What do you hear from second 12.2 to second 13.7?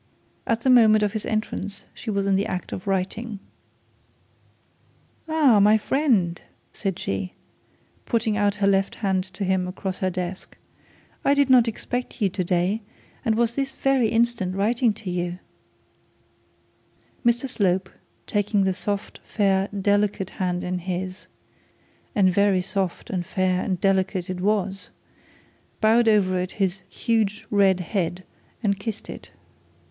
to day and was